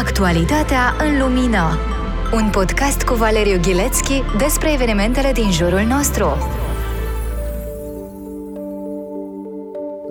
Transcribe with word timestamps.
Actualitatea 0.00 0.94
în 0.98 1.18
lumină. 1.18 1.78
Un 2.34 2.50
podcast 2.50 3.02
cu 3.02 3.14
Valeriu 3.14 3.60
Ghilețchi 3.60 4.22
despre 4.38 4.72
evenimentele 4.72 5.32
din 5.32 5.50
jurul 5.50 5.80
nostru. 5.80 6.26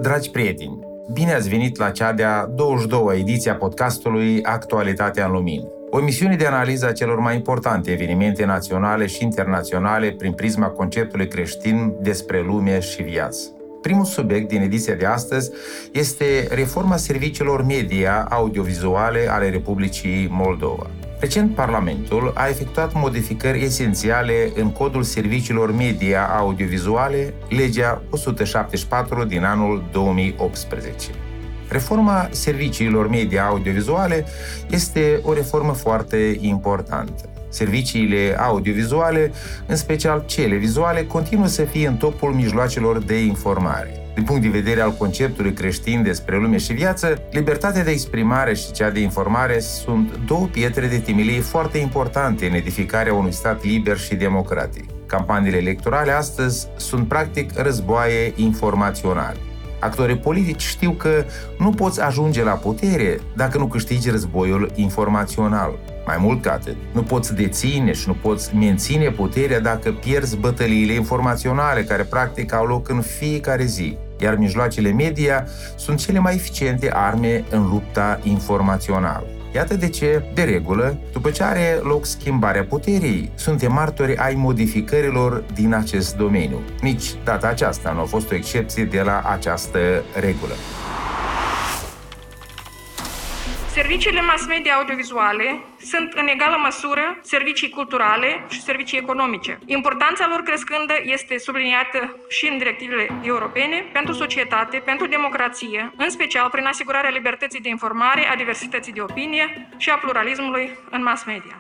Dragi 0.02 0.31
prieteni, 0.31 0.79
bine 1.13 1.33
ați 1.33 1.49
venit 1.49 1.78
la 1.78 1.89
cea 1.89 2.13
de-a 2.13 2.47
22-a 2.47 3.15
ediție 3.15 3.52
a 3.52 3.55
podcastului 3.55 4.44
Actualitatea 4.44 5.25
în 5.25 5.31
lumină. 5.31 5.67
O 5.89 6.00
emisiune 6.00 6.36
de 6.36 6.45
analiză 6.45 6.88
a 6.88 6.91
celor 6.91 7.20
mai 7.20 7.36
importante 7.36 7.91
evenimente 7.91 8.45
naționale 8.45 9.05
și 9.05 9.23
internaționale 9.23 10.11
prin 10.11 10.32
prisma 10.32 10.68
conceptului 10.68 11.27
creștin 11.27 11.93
despre 12.02 12.41
lume 12.41 12.79
și 12.79 13.02
viață. 13.02 13.61
Primul 13.82 14.05
subiect 14.05 14.48
din 14.48 14.61
ediția 14.61 14.93
de 14.93 15.05
astăzi 15.05 15.52
este 15.91 16.48
reforma 16.52 16.98
serviciilor 16.98 17.66
media 17.66 18.27
audiovizuale 18.30 19.27
ale 19.30 19.50
Republicii 19.50 20.27
Moldova. 20.30 20.90
Recent, 21.20 21.55
Parlamentul 21.55 22.31
a 22.35 22.48
efectuat 22.48 22.94
modificări 22.94 23.63
esențiale 23.63 24.52
în 24.55 24.71
codul 24.71 25.04
serviciilor 25.04 25.71
media 25.76 26.26
audiovizuale, 26.26 27.34
legea 27.49 28.02
174 28.09 29.23
din 29.23 29.44
anul 29.44 29.84
2018. 29.91 31.09
Reforma 31.70 32.27
serviciilor 32.32 33.09
media 33.09 33.45
audiovizuale 33.45 34.26
este 34.70 35.20
o 35.23 35.34
reformă 35.34 35.71
foarte 35.71 36.38
importantă. 36.40 37.29
Serviciile 37.52 38.36
audiovizuale, 38.40 39.32
în 39.66 39.76
special 39.76 40.23
cele 40.26 40.55
vizuale, 40.55 41.05
continuă 41.05 41.48
să 41.48 41.64
fie 41.64 41.88
în 41.88 41.96
topul 41.96 42.34
mijloacelor 42.34 42.98
de 43.04 43.24
informare. 43.24 43.96
Din 44.14 44.24
punct 44.24 44.41
de 44.41 44.48
vedere 44.48 44.82
al 44.82 44.91
conceptului 44.91 45.54
creștin 45.54 46.04
despre 46.04 46.38
lume 46.38 46.58
și 46.58 46.74
viață, 46.74 47.22
libertatea 47.32 47.84
de 47.84 47.91
exprimare 47.91 48.54
și 48.54 48.72
cea 48.72 48.90
de 48.90 49.00
informare 49.00 49.60
sunt 49.60 50.20
două 50.26 50.46
pietre 50.46 50.88
de 50.88 50.98
timilie 50.98 51.40
foarte 51.40 51.77
importante 51.77 52.46
în 52.46 52.54
edificarea 52.54 53.13
unui 53.13 53.34
stat 53.34 53.63
liber 53.63 53.98
și 53.98 54.15
democratic. 54.15 54.86
Campaniile 55.05 55.58
electorale 55.58 56.12
astăzi 56.12 56.68
sunt 56.76 57.08
practic 57.08 57.60
războaie 57.60 58.34
informaționale. 58.36 59.38
Actorii 59.82 60.18
politici 60.18 60.62
știu 60.62 60.91
că 60.91 61.26
nu 61.60 61.70
poți 61.70 62.01
ajunge 62.01 62.43
la 62.43 62.51
putere 62.51 63.20
dacă 63.35 63.57
nu 63.57 63.68
câștigi 63.68 64.09
războiul 64.09 64.72
informațional. 64.75 65.79
Mai 66.06 66.18
mult 66.19 66.41
ca 66.41 66.51
atât, 66.51 66.75
nu 66.94 67.03
poți 67.03 67.35
deține 67.35 67.94
și 67.94 68.07
nu 68.07 68.16
poți 68.22 68.56
menține 68.56 69.09
puterea 69.09 69.59
dacă 69.59 69.91
pierzi 69.91 70.38
bătăliile 70.38 70.94
informaționale 70.94 71.84
care 71.84 72.03
practic 72.03 72.53
au 72.53 72.66
loc 72.66 72.90
în 72.90 73.02
fiecare 73.02 73.66
zi, 73.66 73.97
iar 74.19 74.35
mijloacele 74.35 74.91
media 74.91 75.47
sunt 75.75 76.00
cele 76.00 76.19
mai 76.19 76.35
eficiente 76.35 76.91
arme 76.94 77.44
în 77.50 77.69
lupta 77.69 78.19
informațională. 78.24 79.41
Iată 79.53 79.75
de 79.75 79.90
ce, 79.90 80.24
de 80.34 80.44
regulă, 80.44 80.97
după 81.12 81.30
ce 81.30 81.44
are 81.44 81.80
loc 81.84 82.06
schimbarea 82.06 82.63
puterii, 82.63 83.31
suntem 83.35 83.74
martori 83.74 84.18
ai 84.18 84.34
modificărilor 84.35 85.44
din 85.53 85.74
acest 85.74 86.16
domeniu. 86.16 86.59
Nici 86.81 87.13
data 87.24 87.47
aceasta 87.47 87.91
nu 87.91 88.00
a 88.00 88.03
fost 88.03 88.31
o 88.31 88.35
excepție 88.35 88.84
de 88.85 89.02
la 89.02 89.22
această 89.25 89.80
regulă. 90.19 90.53
Serviciile 93.91 94.22
mass 94.31 94.45
media 94.47 94.73
audiovizuale 94.79 95.47
sunt 95.91 96.09
în 96.22 96.28
egală 96.35 96.57
măsură 96.67 97.06
servicii 97.34 97.69
culturale 97.69 98.29
și 98.50 98.61
servicii 98.61 98.97
economice. 98.97 99.59
Importanța 99.66 100.25
lor 100.31 100.41
crescândă 100.50 100.94
este 101.16 101.38
subliniată 101.38 102.00
și 102.35 102.45
în 102.51 102.57
directivele 102.57 103.06
europene 103.34 103.78
pentru 103.94 104.13
societate, 104.13 104.78
pentru 104.85 105.07
democrație, 105.07 105.94
în 105.97 106.09
special 106.09 106.47
prin 106.50 106.66
asigurarea 106.66 107.09
libertății 107.09 107.66
de 107.66 107.69
informare, 107.69 108.22
a 108.31 108.35
diversității 108.35 108.94
de 108.94 109.01
opinie 109.01 109.45
și 109.78 109.89
a 109.89 109.97
pluralismului 110.03 110.66
în 110.91 111.01
mass 111.03 111.23
media. 111.23 111.57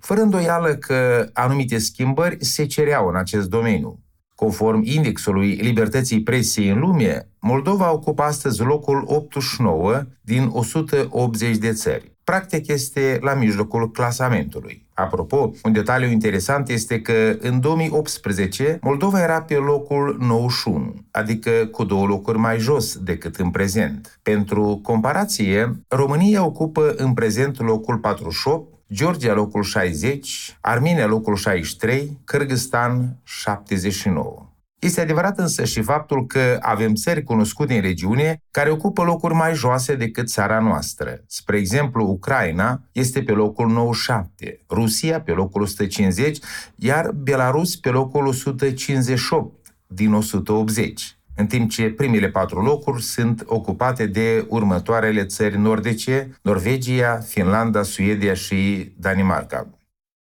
Fără 0.00 0.20
îndoială 0.20 0.70
că 0.74 1.26
anumite 1.32 1.78
schimbări 1.78 2.36
se 2.44 2.66
cereau 2.66 3.08
în 3.08 3.16
acest 3.16 3.48
domeniu. 3.48 3.98
Conform 4.34 4.80
indexului 4.84 5.54
libertății 5.54 6.22
presei 6.22 6.68
în 6.68 6.78
lume, 6.78 7.28
Moldova 7.40 7.92
ocupă 7.92 8.22
astăzi 8.22 8.62
locul 8.62 9.02
89 9.06 10.02
din 10.20 10.48
180 10.52 11.56
de 11.56 11.72
țări. 11.72 12.12
Practic 12.24 12.66
este 12.66 13.18
la 13.20 13.34
mijlocul 13.34 13.90
clasamentului. 13.90 14.86
Apropo, 14.94 15.52
un 15.62 15.72
detaliu 15.72 16.10
interesant 16.10 16.68
este 16.68 17.00
că 17.00 17.36
în 17.40 17.60
2018 17.60 18.78
Moldova 18.82 19.22
era 19.22 19.42
pe 19.42 19.54
locul 19.54 20.16
91, 20.20 20.94
adică 21.10 21.50
cu 21.50 21.84
două 21.84 22.06
locuri 22.06 22.38
mai 22.38 22.58
jos 22.58 22.96
decât 22.96 23.36
în 23.36 23.50
prezent. 23.50 24.18
Pentru 24.22 24.80
comparație, 24.82 25.84
România 25.88 26.44
ocupă 26.44 26.94
în 26.96 27.14
prezent 27.14 27.60
locul 27.60 27.98
48, 27.98 28.72
Georgia 28.92 29.32
locul 29.32 29.62
60, 29.62 30.56
Armenia 30.60 31.06
locul 31.06 31.36
63, 31.36 32.18
Kyrgyzstan 32.24 33.16
79. 33.22 34.46
Este 34.78 35.00
adevărat 35.00 35.38
însă 35.38 35.64
și 35.64 35.82
faptul 35.82 36.26
că 36.26 36.58
avem 36.60 36.94
țări 36.94 37.22
cunoscute 37.22 37.74
în 37.74 37.80
regiune 37.80 38.42
care 38.50 38.70
ocupă 38.70 39.02
locuri 39.02 39.34
mai 39.34 39.54
joase 39.54 39.94
decât 39.94 40.28
țara 40.28 40.60
noastră. 40.60 41.22
Spre 41.26 41.56
exemplu, 41.56 42.04
Ucraina 42.04 42.82
este 42.92 43.22
pe 43.22 43.32
locul 43.32 43.68
97, 43.68 44.60
Rusia 44.70 45.20
pe 45.20 45.32
locul 45.32 45.62
150, 45.62 46.38
iar 46.76 47.10
Belarus 47.10 47.76
pe 47.76 47.88
locul 47.88 48.26
158 48.26 49.74
din 49.86 50.12
180 50.12 51.16
în 51.36 51.46
timp 51.46 51.70
ce 51.70 51.90
primele 51.90 52.28
patru 52.28 52.62
locuri 52.62 53.02
sunt 53.02 53.42
ocupate 53.46 54.06
de 54.06 54.46
următoarele 54.48 55.24
țări 55.24 55.58
nordice, 55.58 56.38
Norvegia, 56.42 57.16
Finlanda, 57.16 57.82
Suedia 57.82 58.34
și 58.34 58.92
Danimarca. 58.96 59.68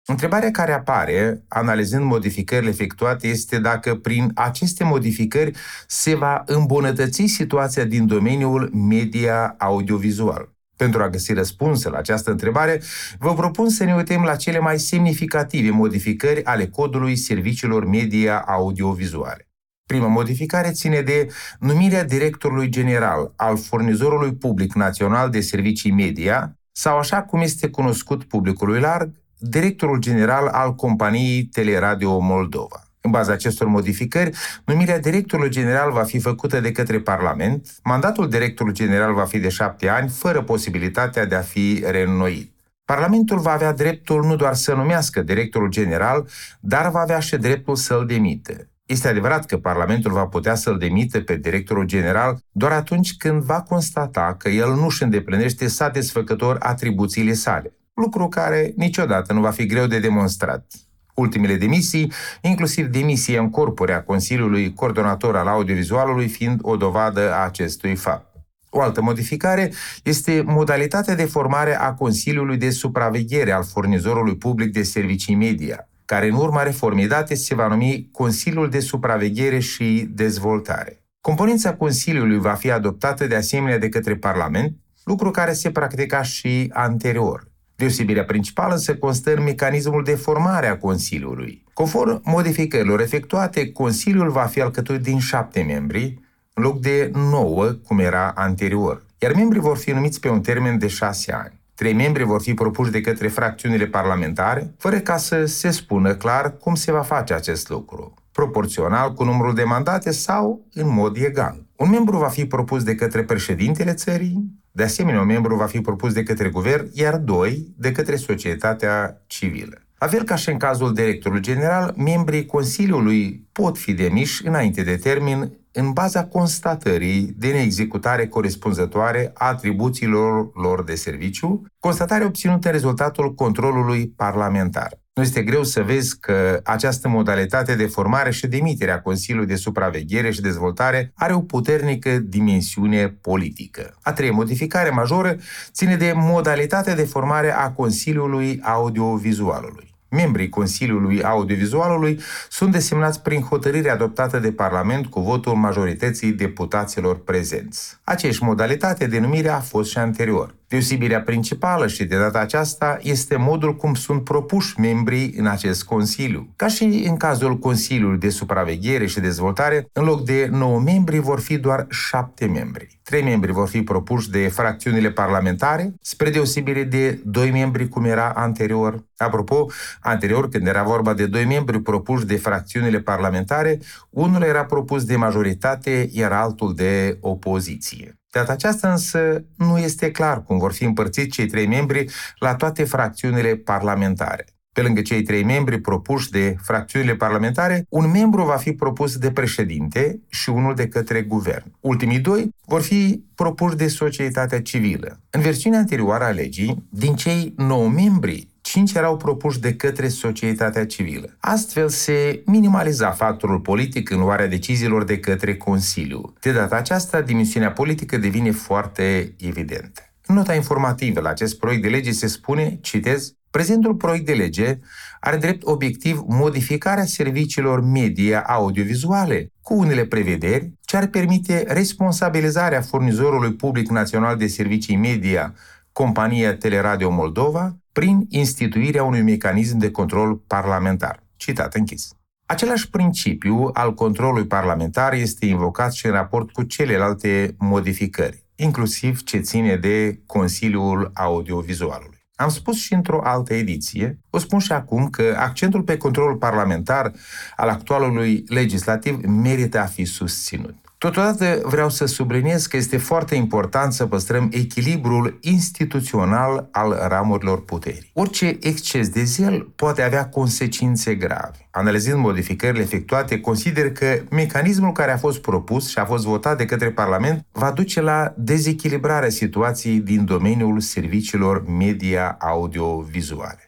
Întrebarea 0.08 0.50
care 0.50 0.72
apare, 0.72 1.42
analizând 1.48 2.04
modificările 2.04 2.70
efectuate, 2.70 3.28
este 3.28 3.58
dacă 3.58 3.94
prin 3.94 4.30
aceste 4.34 4.84
modificări 4.84 5.56
se 5.86 6.14
va 6.14 6.42
îmbunătăți 6.46 7.26
situația 7.26 7.84
din 7.84 8.06
domeniul 8.06 8.70
media 8.74 9.54
audiovizual. 9.58 10.54
Pentru 10.76 11.02
a 11.02 11.08
găsi 11.08 11.32
răspuns 11.32 11.82
la 11.82 11.98
această 11.98 12.30
întrebare, 12.30 12.82
vă 13.18 13.34
propun 13.34 13.68
să 13.68 13.84
ne 13.84 13.94
uităm 13.94 14.22
la 14.22 14.36
cele 14.36 14.58
mai 14.58 14.78
semnificative 14.78 15.70
modificări 15.70 16.44
ale 16.44 16.66
codului 16.66 17.16
serviciilor 17.16 17.86
media 17.86 18.38
audiovizuale. 18.38 19.48
Prima 19.86 20.06
modificare 20.06 20.70
ține 20.70 21.00
de 21.00 21.28
numirea 21.58 22.04
directorului 22.04 22.68
general 22.68 23.32
al 23.36 23.58
furnizorului 23.58 24.34
public 24.34 24.74
național 24.74 25.30
de 25.30 25.40
servicii 25.40 25.90
media, 25.90 26.56
sau 26.72 26.98
așa 26.98 27.22
cum 27.22 27.40
este 27.40 27.68
cunoscut 27.68 28.24
publicului 28.24 28.80
larg, 28.80 29.10
directorul 29.38 29.98
general 29.98 30.46
al 30.46 30.74
companiei 30.74 31.44
Teleradio 31.44 32.18
Moldova. 32.18 32.82
În 33.00 33.10
baza 33.10 33.32
acestor 33.32 33.66
modificări, 33.66 34.30
numirea 34.64 35.00
directorului 35.00 35.50
general 35.50 35.92
va 35.92 36.02
fi 36.02 36.18
făcută 36.18 36.60
de 36.60 36.72
către 36.72 37.00
Parlament, 37.00 37.68
mandatul 37.82 38.28
directorului 38.28 38.78
general 38.78 39.14
va 39.14 39.24
fi 39.24 39.38
de 39.38 39.48
șapte 39.48 39.88
ani, 39.88 40.08
fără 40.08 40.42
posibilitatea 40.42 41.26
de 41.26 41.34
a 41.34 41.40
fi 41.40 41.82
reînnoit. 41.86 42.52
Parlamentul 42.84 43.38
va 43.38 43.52
avea 43.52 43.72
dreptul 43.72 44.24
nu 44.24 44.36
doar 44.36 44.54
să 44.54 44.74
numească 44.74 45.22
directorul 45.22 45.68
general, 45.68 46.28
dar 46.60 46.90
va 46.90 47.00
avea 47.00 47.18
și 47.18 47.36
dreptul 47.36 47.76
să-l 47.76 48.06
demite. 48.06 48.70
Este 48.86 49.08
adevărat 49.08 49.46
că 49.46 49.58
Parlamentul 49.58 50.12
va 50.12 50.26
putea 50.26 50.54
să-l 50.54 50.78
demite 50.78 51.20
pe 51.20 51.36
directorul 51.36 51.84
general 51.84 52.38
doar 52.50 52.72
atunci 52.72 53.16
când 53.16 53.42
va 53.42 53.60
constata 53.60 54.34
că 54.38 54.48
el 54.48 54.74
nu 54.74 54.84
își 54.84 55.02
îndeplinește 55.02 55.66
satisfăcător 55.66 56.56
atribuțiile 56.60 57.32
sale, 57.32 57.72
lucru 57.94 58.28
care 58.28 58.72
niciodată 58.76 59.32
nu 59.32 59.40
va 59.40 59.50
fi 59.50 59.66
greu 59.66 59.86
de 59.86 59.98
demonstrat. 59.98 60.72
Ultimele 61.14 61.56
demisii, 61.56 62.12
inclusiv 62.40 62.86
demisia 62.86 63.40
în 63.40 63.50
corpore 63.50 63.92
a 63.92 64.02
Consiliului 64.02 64.72
Coordonator 64.72 65.36
al 65.36 65.46
Audiovizualului, 65.46 66.28
fiind 66.28 66.58
o 66.62 66.76
dovadă 66.76 67.32
a 67.32 67.44
acestui 67.44 67.94
fapt. 67.94 68.34
O 68.70 68.80
altă 68.80 69.02
modificare 69.02 69.72
este 70.02 70.42
modalitatea 70.46 71.14
de 71.14 71.24
formare 71.24 71.78
a 71.78 71.92
Consiliului 71.92 72.56
de 72.56 72.70
Supraveghere 72.70 73.52
al 73.52 73.64
furnizorului 73.64 74.36
public 74.36 74.72
de 74.72 74.82
servicii 74.82 75.34
media– 75.34 75.88
care 76.06 76.28
în 76.28 76.34
urma 76.34 76.62
reformei 76.62 77.06
date 77.06 77.34
se 77.34 77.54
va 77.54 77.66
numi 77.66 78.08
Consiliul 78.12 78.70
de 78.70 78.80
Supraveghere 78.80 79.58
și 79.58 80.08
Dezvoltare. 80.10 81.00
Componența 81.20 81.74
Consiliului 81.74 82.38
va 82.38 82.52
fi 82.52 82.70
adoptată 82.70 83.26
de 83.26 83.34
asemenea 83.34 83.78
de 83.78 83.88
către 83.88 84.16
Parlament, 84.16 84.76
lucru 85.04 85.30
care 85.30 85.52
se 85.52 85.70
practica 85.70 86.22
și 86.22 86.70
anterior. 86.72 87.48
Deosebirea 87.76 88.24
principală 88.24 88.72
însă 88.72 88.96
constă 88.96 89.34
în 89.34 89.42
mecanismul 89.42 90.04
de 90.04 90.14
formare 90.14 90.66
a 90.66 90.78
Consiliului. 90.78 91.64
Conform 91.72 92.20
modificărilor 92.24 93.00
efectuate, 93.00 93.72
Consiliul 93.72 94.30
va 94.30 94.42
fi 94.44 94.60
alcătuit 94.60 95.00
din 95.00 95.18
șapte 95.18 95.62
membri, 95.62 96.20
în 96.54 96.62
loc 96.62 96.80
de 96.80 97.10
nouă, 97.14 97.64
cum 97.64 97.98
era 97.98 98.32
anterior, 98.34 99.04
iar 99.18 99.32
membrii 99.34 99.60
vor 99.60 99.76
fi 99.76 99.90
numiți 99.90 100.20
pe 100.20 100.28
un 100.28 100.40
termen 100.40 100.78
de 100.78 100.86
șase 100.86 101.32
ani. 101.32 101.55
Trei 101.76 101.92
membri 101.92 102.22
vor 102.24 102.40
fi 102.40 102.54
propuși 102.54 102.90
de 102.90 103.00
către 103.00 103.28
fracțiunile 103.28 103.86
parlamentare, 103.86 104.74
fără 104.78 104.98
ca 104.98 105.16
să 105.16 105.44
se 105.44 105.70
spună 105.70 106.14
clar 106.14 106.56
cum 106.56 106.74
se 106.74 106.92
va 106.92 107.02
face 107.02 107.34
acest 107.34 107.68
lucru, 107.68 108.14
proporțional 108.32 109.12
cu 109.12 109.24
numărul 109.24 109.54
de 109.54 109.62
mandate 109.62 110.10
sau 110.10 110.66
în 110.72 110.88
mod 110.94 111.16
egal. 111.16 111.66
Un 111.76 111.90
membru 111.90 112.16
va 112.16 112.28
fi 112.28 112.46
propus 112.46 112.82
de 112.82 112.94
către 112.94 113.24
președintele 113.24 113.92
țării, 113.92 114.54
De 114.70 114.82
asemenea, 114.82 115.20
un 115.20 115.26
membru 115.26 115.56
va 115.56 115.66
fi 115.66 115.80
propus 115.80 116.12
de 116.12 116.22
către 116.22 116.48
guvern, 116.48 116.88
iar 116.92 117.16
doi 117.16 117.74
de 117.76 117.92
către 117.92 118.16
societatea 118.16 119.22
civilă. 119.26 119.80
La 119.98 120.06
fel 120.06 120.22
ca 120.22 120.34
și 120.34 120.50
în 120.50 120.56
cazul 120.56 120.94
directorului 120.94 121.42
general, 121.42 121.94
membrii 121.96 122.46
Consiliului 122.46 123.46
pot 123.52 123.78
fi 123.78 123.92
demiși 123.92 124.46
înainte 124.46 124.82
de 124.82 124.96
termen 124.96 125.52
în 125.78 125.92
baza 125.92 126.24
constatării 126.24 127.34
de 127.36 127.52
neexecutare 127.52 128.26
corespunzătoare 128.26 129.30
a 129.34 129.46
atribuțiilor 129.46 130.50
lor 130.54 130.84
de 130.84 130.94
serviciu, 130.94 131.62
constatare 131.78 132.24
obținută 132.24 132.66
în 132.66 132.72
rezultatul 132.72 133.34
controlului 133.34 134.08
parlamentar. 134.16 134.98
Nu 135.14 135.22
este 135.22 135.42
greu 135.42 135.62
să 135.62 135.82
vezi 135.82 136.18
că 136.18 136.60
această 136.64 137.08
modalitate 137.08 137.74
de 137.74 137.86
formare 137.86 138.30
și 138.30 138.46
demiterea 138.46 138.94
a 138.94 139.00
Consiliului 139.00 139.48
de 139.48 139.54
Supraveghere 139.54 140.30
și 140.30 140.40
Dezvoltare 140.40 141.12
are 141.14 141.34
o 141.34 141.40
puternică 141.40 142.18
dimensiune 142.18 143.08
politică. 143.08 143.94
A 144.02 144.12
treia 144.12 144.32
modificare 144.32 144.90
majoră 144.90 145.36
ține 145.72 145.96
de 145.96 146.12
modalitatea 146.14 146.94
de 146.94 147.04
formare 147.04 147.52
a 147.52 147.70
Consiliului 147.70 148.60
Audiovizualului. 148.62 149.95
Membrii 150.16 150.48
Consiliului 150.48 151.22
Audiovizualului 151.22 152.20
sunt 152.50 152.72
desemnați 152.72 153.22
prin 153.22 153.40
hotărâre 153.40 153.90
adoptată 153.90 154.38
de 154.38 154.52
Parlament 154.52 155.06
cu 155.06 155.20
votul 155.20 155.54
majorității 155.54 156.32
deputaților 156.32 157.22
prezenți. 157.24 157.98
Aceeași 158.04 158.42
modalitate 158.42 159.06
de 159.06 159.18
numire 159.18 159.48
a 159.48 159.60
fost 159.60 159.90
și 159.90 159.98
anterior. 159.98 160.54
Deosebirea 160.68 161.20
principală 161.20 161.86
și 161.86 162.04
de 162.04 162.16
data 162.16 162.38
aceasta 162.38 162.98
este 163.00 163.36
modul 163.36 163.76
cum 163.76 163.94
sunt 163.94 164.24
propuși 164.24 164.80
membrii 164.80 165.34
în 165.36 165.46
acest 165.46 165.84
Consiliu. 165.84 166.48
Ca 166.56 166.66
și 166.66 167.04
în 167.08 167.16
cazul 167.16 167.58
Consiliului 167.58 168.18
de 168.18 168.28
Supraveghere 168.28 169.06
și 169.06 169.20
Dezvoltare, 169.20 169.88
în 169.92 170.04
loc 170.04 170.24
de 170.24 170.48
9 170.50 170.80
membri 170.80 171.18
vor 171.18 171.40
fi 171.40 171.58
doar 171.58 171.86
7 171.90 172.46
membri. 172.46 172.98
3 173.02 173.22
membri 173.22 173.52
vor 173.52 173.68
fi 173.68 173.82
propuși 173.82 174.30
de 174.30 174.48
fracțiunile 174.48 175.10
parlamentare, 175.10 175.94
spre 176.00 176.30
deosebire 176.30 176.82
de 176.82 177.20
2 177.24 177.50
membri 177.50 177.88
cum 177.88 178.04
era 178.04 178.32
anterior. 178.34 179.04
Apropo, 179.16 179.66
anterior, 180.06 180.48
când 180.48 180.66
era 180.66 180.82
vorba 180.82 181.14
de 181.14 181.26
2 181.26 181.44
membri 181.44 181.82
propuși 181.82 182.26
de 182.26 182.36
fracțiunile 182.36 183.00
parlamentare, 183.00 183.78
unul 184.10 184.42
era 184.42 184.64
propus 184.64 185.04
de 185.04 185.16
majoritate, 185.16 186.08
iar 186.12 186.32
altul 186.32 186.74
de 186.74 187.18
opoziție. 187.20 188.18
De 188.30 188.38
data 188.38 188.52
aceasta 188.52 188.90
însă 188.90 189.44
nu 189.56 189.78
este 189.78 190.10
clar 190.10 190.42
cum 190.42 190.58
vor 190.58 190.72
fi 190.72 190.84
împărțiți 190.84 191.28
cei 191.28 191.46
trei 191.46 191.66
membri 191.66 192.10
la 192.38 192.54
toate 192.54 192.84
fracțiunile 192.84 193.56
parlamentare. 193.56 194.44
Pe 194.72 194.82
lângă 194.82 195.00
cei 195.00 195.22
trei 195.22 195.44
membri 195.44 195.80
propuși 195.80 196.30
de 196.30 196.56
fracțiunile 196.62 197.14
parlamentare, 197.14 197.86
un 197.88 198.10
membru 198.10 198.44
va 198.44 198.56
fi 198.56 198.72
propus 198.72 199.16
de 199.16 199.30
președinte 199.30 200.20
și 200.28 200.50
unul 200.50 200.74
de 200.74 200.88
către 200.88 201.22
guvern. 201.22 201.72
Ultimii 201.80 202.18
doi 202.18 202.50
vor 202.64 202.82
fi 202.82 203.24
propuși 203.34 203.76
de 203.76 203.88
societatea 203.88 204.62
civilă. 204.62 205.20
În 205.30 205.40
versiunea 205.40 205.78
anterioară 205.78 206.24
a 206.24 206.30
legii, 206.30 206.86
din 206.90 207.14
cei 207.14 207.54
nouă 207.56 207.88
membri, 207.88 208.48
cinci 208.76 208.92
erau 208.92 209.16
propuși 209.16 209.60
de 209.60 209.74
către 209.74 210.08
societatea 210.08 210.86
civilă. 210.86 211.36
Astfel 211.40 211.88
se 211.88 212.42
minimaliza 212.46 213.10
factorul 213.10 213.60
politic 213.60 214.10
în 214.10 214.18
luarea 214.18 214.46
deciziilor 214.46 215.04
de 215.04 215.18
către 215.18 215.56
Consiliu. 215.56 216.32
De 216.40 216.52
data 216.52 216.76
aceasta, 216.76 217.20
dimensiunea 217.20 217.72
politică 217.72 218.16
devine 218.16 218.50
foarte 218.50 219.34
evidentă. 219.38 220.00
În 220.26 220.34
nota 220.34 220.54
informativă 220.54 221.20
la 221.20 221.28
acest 221.28 221.58
proiect 221.58 221.82
de 221.82 221.88
lege 221.88 222.10
se 222.10 222.26
spune, 222.26 222.78
citez, 222.82 223.36
Prezentul 223.50 223.94
proiect 223.94 224.26
de 224.26 224.32
lege 224.32 224.78
are 225.20 225.36
drept 225.36 225.62
obiectiv 225.64 226.22
modificarea 226.26 227.04
serviciilor 227.04 227.80
media 227.80 228.40
audiovizuale 228.40 229.52
cu 229.62 229.74
unele 229.74 230.04
prevederi 230.04 230.72
ce 230.84 230.96
ar 230.96 231.06
permite 231.06 231.64
responsabilizarea 231.68 232.80
furnizorului 232.80 233.54
public 233.54 233.88
național 233.88 234.36
de 234.36 234.46
servicii 234.46 234.96
media, 234.96 235.54
compania 236.02 236.56
Teleradio 236.56 237.10
Moldova, 237.10 237.76
prin 237.92 238.26
instituirea 238.28 239.02
unui 239.02 239.22
mecanism 239.22 239.78
de 239.78 239.90
control 239.90 240.36
parlamentar. 240.36 241.22
Citat 241.36 241.74
închis. 241.74 242.08
Același 242.46 242.90
principiu 242.90 243.70
al 243.72 243.94
controlului 243.94 244.46
parlamentar 244.46 245.12
este 245.12 245.46
invocat 245.46 245.92
și 245.92 246.06
în 246.06 246.12
raport 246.12 246.50
cu 246.50 246.62
celelalte 246.62 247.54
modificări, 247.58 248.44
inclusiv 248.54 249.22
ce 249.22 249.38
ține 249.38 249.76
de 249.76 250.20
Consiliul 250.26 251.10
Audiovizualului. 251.14 252.18
Am 252.34 252.48
spus 252.48 252.76
și 252.76 252.94
într-o 252.94 253.20
altă 253.24 253.54
ediție, 253.54 254.18
o 254.30 254.38
spun 254.38 254.58
și 254.58 254.72
acum 254.72 255.08
că 255.08 255.36
accentul 255.38 255.82
pe 255.82 255.96
controlul 255.96 256.36
parlamentar 256.36 257.12
al 257.56 257.68
actualului 257.68 258.44
legislativ 258.48 259.24
merită 259.24 259.80
a 259.80 259.86
fi 259.86 260.04
susținut. 260.04 260.85
Totodată 260.98 261.60
vreau 261.64 261.88
să 261.88 262.06
subliniez 262.06 262.66
că 262.66 262.76
este 262.76 262.96
foarte 262.96 263.34
important 263.34 263.92
să 263.92 264.06
păstrăm 264.06 264.48
echilibrul 264.52 265.38
instituțional 265.40 266.68
al 266.72 266.98
ramurilor 267.08 267.64
puterii. 267.64 268.10
Orice 268.12 268.56
exces 268.60 269.08
de 269.08 269.22
zel 269.22 269.72
poate 269.76 270.02
avea 270.02 270.28
consecințe 270.28 271.14
grave. 271.14 271.68
Analizând 271.70 272.20
modificările 272.20 272.82
efectuate, 272.82 273.40
consider 273.40 273.92
că 273.92 274.20
mecanismul 274.30 274.92
care 274.92 275.12
a 275.12 275.16
fost 275.16 275.40
propus 275.40 275.88
și 275.88 275.98
a 275.98 276.04
fost 276.04 276.24
votat 276.24 276.56
de 276.56 276.64
către 276.64 276.90
Parlament 276.90 277.46
va 277.52 277.70
duce 277.70 278.00
la 278.00 278.34
dezechilibrarea 278.36 279.28
situației 279.28 280.00
din 280.00 280.24
domeniul 280.24 280.80
serviciilor 280.80 281.64
media 281.68 282.36
audio-vizuale. 282.40 283.65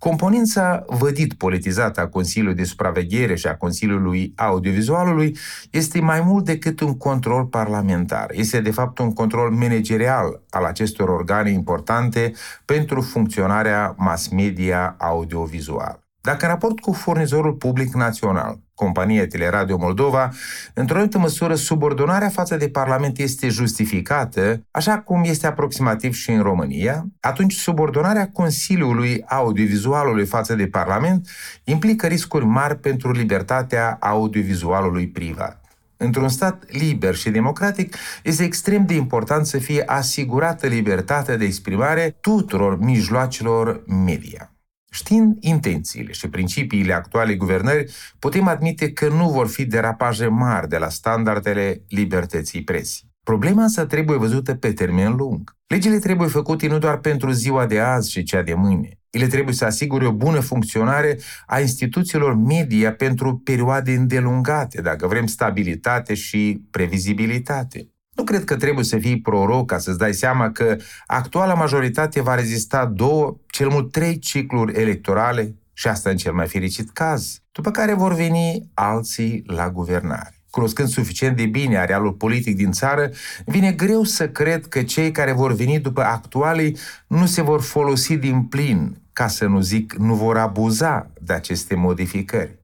Componența 0.00 0.84
vădit 0.86 1.34
politizată 1.34 2.00
a 2.00 2.08
Consiliului 2.08 2.56
de 2.56 2.64
Supraveghere 2.64 3.34
și 3.34 3.46
a 3.46 3.56
Consiliului 3.56 4.32
Audiovizualului 4.36 5.36
este 5.70 6.00
mai 6.00 6.20
mult 6.20 6.44
decât 6.44 6.80
un 6.80 6.96
control 6.96 7.46
parlamentar. 7.46 8.30
Este 8.32 8.60
de 8.60 8.70
fapt 8.70 8.98
un 8.98 9.12
control 9.12 9.50
managerial 9.50 10.42
al 10.50 10.64
acestor 10.64 11.08
organe 11.08 11.50
importante 11.50 12.32
pentru 12.64 13.00
funcționarea 13.00 13.94
mass 13.98 14.28
media 14.28 14.96
audiovizual. 14.98 16.09
Dacă 16.22 16.44
în 16.44 16.50
raport 16.50 16.80
cu 16.80 16.92
furnizorul 16.92 17.52
public 17.52 17.94
național, 17.94 18.60
compania 18.74 19.26
Teleradio 19.26 19.76
Moldova, 19.76 20.32
într-o 20.74 20.94
anumită 20.94 21.18
măsură 21.18 21.54
subordonarea 21.54 22.28
față 22.28 22.56
de 22.56 22.68
Parlament 22.68 23.18
este 23.18 23.48
justificată, 23.48 24.66
așa 24.70 24.98
cum 24.98 25.22
este 25.24 25.46
aproximativ 25.46 26.14
și 26.14 26.30
în 26.30 26.42
România, 26.42 27.06
atunci 27.20 27.54
subordonarea 27.54 28.30
Consiliului 28.30 29.24
Audiovizualului 29.28 30.26
față 30.26 30.54
de 30.54 30.66
Parlament 30.66 31.28
implică 31.64 32.06
riscuri 32.06 32.44
mari 32.44 32.78
pentru 32.78 33.12
libertatea 33.12 33.96
audiovizualului 34.00 35.08
privat. 35.08 35.64
Într-un 35.96 36.28
stat 36.28 36.64
liber 36.68 37.14
și 37.14 37.30
democratic, 37.30 37.96
este 38.22 38.42
extrem 38.42 38.86
de 38.86 38.94
important 38.94 39.46
să 39.46 39.58
fie 39.58 39.82
asigurată 39.86 40.66
libertatea 40.66 41.36
de 41.36 41.44
exprimare 41.44 42.16
tuturor 42.20 42.78
mijloacelor 42.78 43.84
media. 43.86 44.52
Știind 44.92 45.36
intențiile 45.40 46.12
și 46.12 46.28
principiile 46.28 46.92
actuale 46.92 47.34
guvernări, 47.34 47.92
putem 48.18 48.46
admite 48.46 48.92
că 48.92 49.08
nu 49.08 49.30
vor 49.30 49.48
fi 49.48 49.64
derapaje 49.64 50.26
mari 50.26 50.68
de 50.68 50.78
la 50.78 50.88
standardele 50.88 51.82
libertății 51.88 52.64
presii. 52.64 53.08
Problema 53.22 53.62
însă 53.62 53.84
trebuie 53.84 54.18
văzută 54.18 54.54
pe 54.54 54.72
termen 54.72 55.12
lung. 55.12 55.56
Legile 55.66 55.98
trebuie 55.98 56.28
făcute 56.28 56.66
nu 56.66 56.78
doar 56.78 56.98
pentru 56.98 57.30
ziua 57.30 57.66
de 57.66 57.80
azi 57.80 58.10
și 58.10 58.22
cea 58.22 58.42
de 58.42 58.54
mâine. 58.54 58.98
Ele 59.10 59.26
trebuie 59.26 59.54
să 59.54 59.64
asigure 59.64 60.06
o 60.06 60.12
bună 60.12 60.40
funcționare 60.40 61.18
a 61.46 61.60
instituțiilor 61.60 62.34
media 62.34 62.92
pentru 62.92 63.38
perioade 63.38 63.92
îndelungate, 63.94 64.80
dacă 64.80 65.06
vrem 65.06 65.26
stabilitate 65.26 66.14
și 66.14 66.62
previzibilitate. 66.70 67.88
Nu 68.20 68.26
cred 68.26 68.44
că 68.44 68.56
trebuie 68.56 68.84
să 68.84 68.98
fii 68.98 69.20
proroc 69.20 69.66
ca 69.66 69.78
să-ți 69.78 69.98
dai 69.98 70.14
seama 70.14 70.50
că 70.50 70.76
actuala 71.06 71.54
majoritate 71.54 72.20
va 72.20 72.34
rezista 72.34 72.86
două, 72.86 73.36
cel 73.46 73.68
mult 73.68 73.92
trei 73.92 74.18
cicluri 74.18 74.80
electorale 74.80 75.54
și 75.72 75.88
asta 75.88 76.10
în 76.10 76.16
cel 76.16 76.32
mai 76.32 76.46
fericit 76.46 76.90
caz, 76.90 77.38
după 77.52 77.70
care 77.70 77.94
vor 77.94 78.14
veni 78.14 78.70
alții 78.74 79.42
la 79.46 79.70
guvernare. 79.70 80.34
Cunoscând 80.50 80.88
suficient 80.88 81.36
de 81.36 81.46
bine 81.46 81.78
arealul 81.78 82.12
politic 82.12 82.56
din 82.56 82.72
țară, 82.72 83.10
vine 83.44 83.72
greu 83.72 84.02
să 84.02 84.28
cred 84.28 84.66
că 84.66 84.82
cei 84.82 85.10
care 85.10 85.32
vor 85.32 85.52
veni 85.52 85.78
după 85.78 86.02
actualii 86.02 86.76
nu 87.06 87.26
se 87.26 87.42
vor 87.42 87.60
folosi 87.60 88.16
din 88.16 88.42
plin, 88.42 89.02
ca 89.12 89.28
să 89.28 89.46
nu 89.46 89.60
zic 89.60 89.94
nu 89.94 90.14
vor 90.14 90.36
abuza 90.36 91.10
de 91.20 91.32
aceste 91.32 91.74
modificări. 91.74 92.59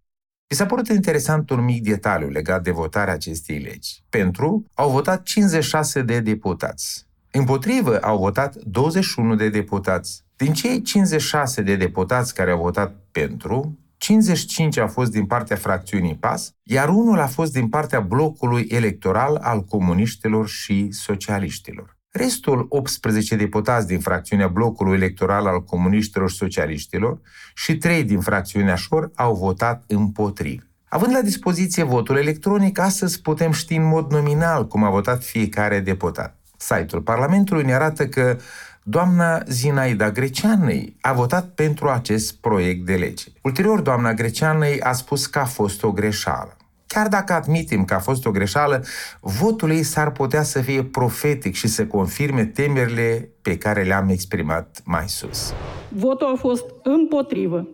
Mi 0.51 0.57
s-a 0.57 0.67
părut 0.67 0.89
interesant 0.89 1.51
un 1.51 1.65
mic 1.65 1.83
detaliu 1.83 2.29
legat 2.29 2.63
de 2.63 2.71
votarea 2.71 3.15
acestei 3.15 3.59
legi. 3.59 4.03
Pentru 4.09 4.65
au 4.75 4.91
votat 4.91 5.23
56 5.23 6.03
de 6.03 6.21
deputați. 6.21 7.07
Împotrivă 7.31 7.99
au 7.99 8.19
votat 8.19 8.55
21 8.57 9.35
de 9.35 9.49
deputați. 9.49 10.25
Din 10.37 10.53
cei 10.53 10.83
56 10.83 11.63
de 11.63 11.77
deputați 11.77 12.35
care 12.35 12.51
au 12.51 12.63
votat 12.63 12.97
pentru, 13.13 13.79
55 13.97 14.79
au 14.79 14.89
fost 14.89 15.11
din 15.11 15.27
partea 15.27 15.57
fracțiunii 15.57 16.17
PAS, 16.17 16.53
iar 16.63 16.89
unul 16.89 17.19
a 17.19 17.27
fost 17.27 17.53
din 17.53 17.69
partea 17.69 18.01
blocului 18.01 18.67
electoral 18.69 19.37
al 19.37 19.61
comuniștilor 19.63 20.49
și 20.49 20.89
socialiștilor. 20.91 21.96
Restul 22.17 22.67
18 22.69 23.37
deputați 23.37 23.87
din 23.87 24.01
fracțiunea 24.01 24.49
blocului 24.49 24.95
electoral 24.95 25.47
al 25.47 25.65
comuniștilor 25.65 26.31
și 26.31 26.37
socialiștilor 26.37 27.19
și 27.55 27.77
3 27.77 28.05
din 28.05 28.21
fracțiunea 28.21 28.75
Șor 28.75 29.11
au 29.15 29.35
votat 29.35 29.85
împotrivă. 29.87 30.63
Având 30.89 31.13
la 31.13 31.21
dispoziție 31.21 31.83
votul 31.83 32.17
electronic, 32.17 32.79
astăzi 32.79 33.21
putem 33.21 33.53
ști 33.53 33.75
în 33.75 33.85
mod 33.85 34.11
nominal 34.11 34.67
cum 34.67 34.85
a 34.85 34.91
votat 34.91 35.25
fiecare 35.25 35.81
deputat. 35.81 36.37
Site-ul 36.57 37.03
Parlamentului 37.03 37.65
ne 37.65 37.75
arată 37.75 38.07
că 38.07 38.37
doamna 38.83 39.43
Zinaida 39.49 40.11
Greceanei 40.11 40.97
a 41.01 41.13
votat 41.13 41.49
pentru 41.49 41.89
acest 41.89 42.35
proiect 42.35 42.87
de 42.87 42.95
lege. 42.95 43.25
Ulterior, 43.43 43.81
doamna 43.81 44.15
Greceanei 44.15 44.81
a 44.81 44.93
spus 44.93 45.27
că 45.27 45.39
a 45.39 45.45
fost 45.45 45.83
o 45.83 45.93
greșeală. 45.93 46.56
Chiar 46.87 47.09
dacă 47.09 47.33
admitem 47.33 47.85
că 47.85 47.95
a 47.95 47.99
fost 47.99 48.27
o 48.27 48.31
greșeală, 48.31 48.85
votul 49.21 49.71
ei 49.71 49.83
s-ar 49.83 50.11
putea 50.11 50.43
să 50.43 50.61
fie 50.61 50.85
profetic 50.85 51.55
și 51.55 51.69
să 51.69 51.87
confirme 51.87 52.45
temerile 52.45 53.31
pe 53.43 53.59
care 53.59 53.83
le-am 53.83 54.09
exprimat 54.09 54.81
mai 54.85 55.09
sus. 55.09 55.53
Votul 55.89 56.27
a 56.35 56.37
fost 56.39 56.65
împotrivă. 56.83 57.69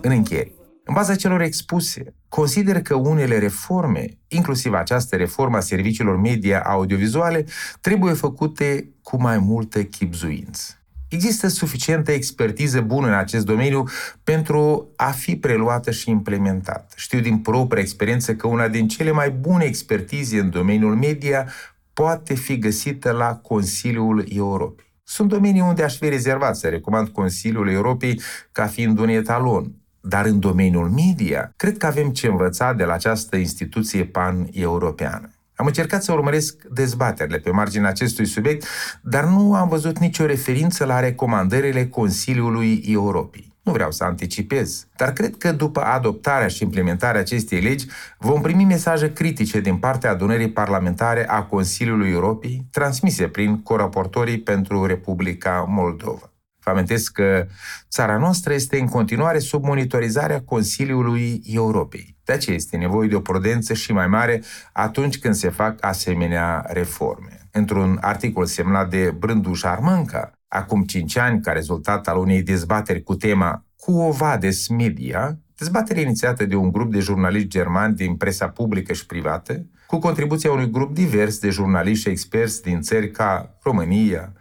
În 0.00 0.10
încheiere, 0.10 0.52
în 0.84 0.94
baza 0.94 1.14
celor 1.14 1.40
expuse, 1.40 2.14
consider 2.28 2.82
că 2.82 2.94
unele 2.94 3.38
reforme, 3.38 4.06
inclusiv 4.28 4.72
această 4.72 5.16
reformă 5.16 5.56
a 5.56 5.60
serviciilor 5.60 6.16
media 6.16 6.62
audiovizuale, 6.62 7.44
trebuie 7.80 8.12
făcute 8.12 8.92
cu 9.02 9.20
mai 9.20 9.38
multă 9.38 9.82
chipzuință. 9.82 10.81
Există 11.12 11.48
suficientă 11.48 12.12
expertiză 12.12 12.80
bună 12.80 13.06
în 13.06 13.14
acest 13.14 13.44
domeniu 13.44 13.84
pentru 14.24 14.92
a 14.96 15.10
fi 15.10 15.36
preluată 15.36 15.90
și 15.90 16.10
implementată. 16.10 16.94
Știu 16.96 17.20
din 17.20 17.38
propria 17.38 17.82
experiență 17.82 18.34
că 18.34 18.46
una 18.46 18.68
din 18.68 18.88
cele 18.88 19.10
mai 19.10 19.30
bune 19.30 19.64
expertize 19.64 20.38
în 20.38 20.50
domeniul 20.50 20.96
media 20.96 21.48
poate 21.92 22.34
fi 22.34 22.58
găsită 22.58 23.10
la 23.10 23.34
Consiliul 23.36 24.24
Europei. 24.28 24.84
Sunt 25.02 25.28
domenii 25.28 25.60
unde 25.60 25.82
aș 25.82 25.96
fi 25.96 26.08
rezervat 26.08 26.56
să 26.56 26.68
recomand 26.68 27.08
Consiliul 27.08 27.68
Europei 27.68 28.20
ca 28.52 28.66
fiind 28.66 28.98
un 28.98 29.08
etalon, 29.08 29.72
dar 30.00 30.24
în 30.24 30.40
domeniul 30.40 30.90
media, 30.90 31.52
cred 31.56 31.76
că 31.76 31.86
avem 31.86 32.10
ce 32.10 32.26
învăța 32.26 32.72
de 32.72 32.84
la 32.84 32.92
această 32.92 33.36
instituție 33.36 34.04
pan-europeană. 34.04 35.31
Am 35.54 35.66
încercat 35.66 36.02
să 36.02 36.12
urmăresc 36.12 36.62
dezbaterile 36.62 37.38
pe 37.38 37.50
marginea 37.50 37.88
acestui 37.88 38.26
subiect, 38.26 38.66
dar 39.02 39.24
nu 39.24 39.54
am 39.54 39.68
văzut 39.68 39.98
nicio 39.98 40.26
referință 40.26 40.84
la 40.84 41.00
recomandările 41.00 41.86
Consiliului 41.86 42.82
Europei. 42.86 43.52
Nu 43.62 43.72
vreau 43.72 43.90
să 43.90 44.04
anticipez, 44.04 44.86
dar 44.96 45.12
cred 45.12 45.36
că 45.36 45.52
după 45.52 45.80
adoptarea 45.80 46.48
și 46.48 46.62
implementarea 46.62 47.20
acestei 47.20 47.60
legi 47.60 47.86
vom 48.18 48.40
primi 48.40 48.64
mesaje 48.64 49.12
critice 49.12 49.60
din 49.60 49.76
partea 49.76 50.10
adunării 50.10 50.50
parlamentare 50.50 51.28
a 51.28 51.42
Consiliului 51.42 52.10
Europei, 52.10 52.66
transmise 52.70 53.28
prin 53.28 53.62
coraportorii 53.62 54.40
pentru 54.40 54.86
Republica 54.86 55.64
Moldova. 55.68 56.31
Vă 56.64 56.70
amintesc 56.70 57.12
că 57.12 57.46
țara 57.90 58.16
noastră 58.16 58.52
este 58.52 58.78
în 58.78 58.86
continuare 58.86 59.38
sub 59.38 59.64
monitorizarea 59.64 60.42
Consiliului 60.42 61.42
Europei. 61.44 62.16
De 62.24 62.32
aceea 62.32 62.56
este 62.56 62.76
nevoie 62.76 63.08
de 63.08 63.14
o 63.14 63.20
prudență 63.20 63.74
și 63.74 63.92
mai 63.92 64.06
mare 64.06 64.42
atunci 64.72 65.18
când 65.18 65.34
se 65.34 65.48
fac 65.48 65.84
asemenea 65.84 66.64
reforme. 66.68 67.48
Într-un 67.50 67.98
articol 68.00 68.46
semnat 68.46 68.90
de 68.90 69.14
Brânduș 69.18 69.62
Armânca, 69.62 70.32
acum 70.48 70.82
5 70.82 71.16
ani, 71.16 71.40
ca 71.40 71.52
rezultat 71.52 72.08
al 72.08 72.18
unei 72.18 72.42
dezbateri 72.42 73.02
cu 73.02 73.14
tema 73.14 73.66
Cu 73.76 73.92
Ovades 73.92 74.68
Media, 74.68 75.38
dezbatere 75.56 76.00
inițiată 76.00 76.44
de 76.44 76.54
un 76.54 76.70
grup 76.70 76.92
de 76.92 76.98
jurnaliști 76.98 77.48
germani 77.48 77.94
din 77.94 78.16
presa 78.16 78.48
publică 78.48 78.92
și 78.92 79.06
privată, 79.06 79.66
cu 79.86 79.98
contribuția 79.98 80.52
unui 80.52 80.70
grup 80.70 80.94
divers 80.94 81.38
de 81.38 81.50
jurnaliști 81.50 82.02
și 82.02 82.08
experți 82.08 82.62
din 82.62 82.80
țări 82.80 83.10
ca 83.10 83.58
România, 83.62 84.32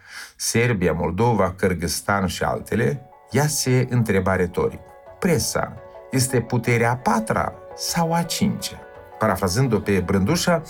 Serbia, 0.43 0.93
Moldova, 0.93 1.53
Kyrgyzstan 1.57 2.25
și 2.25 2.43
altele, 2.43 3.01
ea 3.31 3.47
se 3.47 3.87
întreba 3.89 4.35
retoric. 4.35 4.79
Presa 5.19 5.73
este 6.11 6.39
puterea 6.39 6.91
a 6.91 6.95
patra 6.95 7.53
sau 7.75 8.13
a 8.13 8.21
cincea? 8.21 8.79
Parafrazând-o 9.19 9.79
pe 9.79 9.99
Brândușa, 9.99 10.61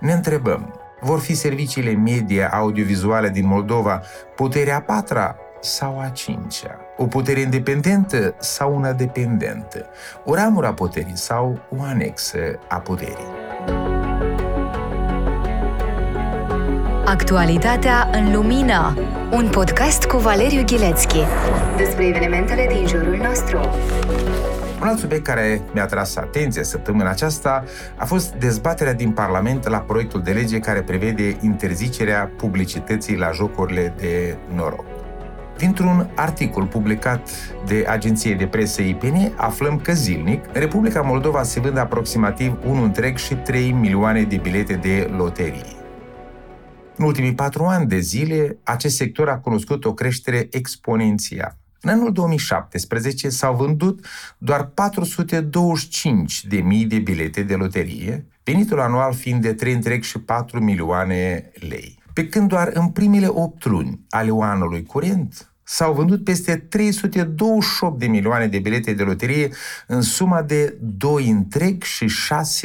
ne 0.00 0.12
întrebăm, 0.12 0.80
vor 1.00 1.20
fi 1.20 1.34
serviciile 1.34 1.92
media 1.92 2.50
audiovizuale 2.52 3.28
din 3.28 3.46
Moldova 3.46 4.02
puterea 4.36 4.76
a 4.76 4.80
patra 4.80 5.36
sau 5.60 6.00
a 6.00 6.08
cincea? 6.08 6.80
O 6.96 7.06
putere 7.06 7.40
independentă 7.40 8.34
sau 8.38 8.76
una 8.76 8.92
dependentă? 8.92 9.86
O 10.24 10.34
ramură 10.34 10.66
a 10.66 10.74
puterii 10.74 11.16
sau 11.16 11.60
o 11.70 11.82
anexă 11.82 12.58
a 12.68 12.78
puterii? 12.78 13.35
Actualitatea 17.06 18.08
în 18.12 18.32
lumină. 18.32 18.98
Un 19.32 19.48
podcast 19.50 20.04
cu 20.04 20.16
Valeriu 20.16 20.62
Ghilețchi 20.64 21.18
despre 21.76 22.06
evenimentele 22.06 22.66
din 22.72 22.86
jurul 22.86 23.16
nostru. 23.16 23.58
Un 24.80 24.86
alt 24.86 24.98
subiect 24.98 25.24
care 25.24 25.62
mi-a 25.74 25.86
tras 25.86 26.16
atenția 26.16 26.62
săptămâna 26.62 27.10
aceasta 27.10 27.64
a 27.96 28.04
fost 28.04 28.34
dezbaterea 28.34 28.92
din 28.92 29.10
Parlament 29.10 29.68
la 29.68 29.78
proiectul 29.78 30.22
de 30.22 30.30
lege 30.30 30.58
care 30.58 30.82
prevede 30.82 31.36
interzicerea 31.40 32.30
publicității 32.36 33.16
la 33.16 33.30
jocurile 33.30 33.94
de 33.98 34.36
noroc. 34.54 34.84
Dintr-un 35.56 36.10
articol 36.14 36.64
publicat 36.64 37.28
de 37.66 37.84
agenție 37.88 38.34
de 38.34 38.46
presă 38.46 38.82
IPN, 38.82 39.32
aflăm 39.36 39.78
că 39.78 39.92
zilnic, 39.92 40.44
în 40.52 40.60
Republica 40.60 41.00
Moldova 41.00 41.42
se 41.42 41.60
vând 41.60 41.78
aproximativ 41.78 42.58
1,3 42.92 43.70
milioane 43.80 44.22
de 44.22 44.36
bilete 44.36 44.74
de 44.74 45.10
loterie. 45.16 45.75
În 46.96 47.04
ultimii 47.04 47.34
patru 47.34 47.64
ani 47.64 47.86
de 47.86 47.98
zile, 47.98 48.58
acest 48.62 48.96
sector 48.96 49.28
a 49.28 49.38
cunoscut 49.38 49.84
o 49.84 49.94
creștere 49.94 50.48
exponențială. 50.50 51.58
În 51.80 51.90
anul 51.90 52.12
2017 52.12 53.28
s-au 53.28 53.56
vândut 53.56 54.06
doar 54.38 54.64
425 54.64 56.44
de 56.44 56.56
mii 56.56 56.84
de 56.84 56.98
bilete 56.98 57.42
de 57.42 57.54
loterie, 57.54 58.26
venitul 58.44 58.80
anual 58.80 59.14
fiind 59.14 59.42
de 59.42 59.54
3,4 59.54 60.60
milioane 60.60 61.50
lei. 61.68 61.98
Pe 62.12 62.28
când 62.28 62.48
doar 62.48 62.70
în 62.72 62.88
primele 62.88 63.26
8 63.28 63.64
luni 63.64 64.00
ale 64.08 64.30
anului 64.40 64.82
curent 64.82 65.50
s-au 65.62 65.94
vândut 65.94 66.24
peste 66.24 66.56
328 66.56 67.98
de 67.98 68.06
milioane 68.06 68.46
de 68.46 68.58
bilete 68.58 68.92
de 68.92 69.02
loterie 69.02 69.48
în 69.86 70.00
suma 70.00 70.42
de 70.42 70.78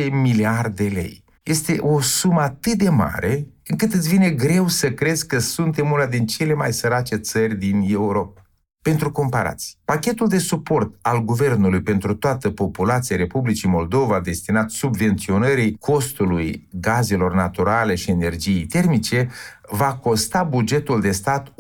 2,6 0.06 0.12
miliarde 0.12 0.84
lei. 0.84 1.24
Este 1.44 1.78
o 1.80 2.02
sumă 2.02 2.42
atât 2.42 2.74
de 2.74 2.90
mare 2.90 3.48
încât 3.72 3.94
îți 3.94 4.10
vine 4.10 4.30
greu 4.30 4.68
să 4.68 4.92
crezi 4.92 5.28
că 5.28 5.40
suntem 5.40 5.92
una 5.92 6.06
din 6.06 6.26
cele 6.26 6.54
mai 6.54 6.74
sărace 6.74 7.16
țări 7.16 7.56
din 7.56 7.82
Europa. 7.88 8.42
Pentru 8.82 9.12
comparații, 9.12 9.78
pachetul 9.86 10.28
de 10.28 10.38
suport 10.38 10.96
al 11.02 11.24
guvernului 11.24 11.82
pentru 11.82 12.16
toată 12.16 12.50
populația 12.50 13.16
Republicii 13.16 13.70
Moldova 13.70 14.20
destinat 14.20 14.70
subvenționării 14.70 15.76
costului 15.80 16.68
gazelor 16.72 17.34
naturale 17.34 17.96
și 17.96 18.12
energiei 18.12 18.66
termice 18.66 19.30
va 19.70 19.94
costa 19.94 20.44
bugetul 20.44 21.02
de 21.02 21.12
stat 21.12 21.54